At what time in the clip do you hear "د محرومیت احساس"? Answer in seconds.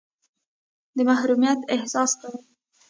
0.95-2.11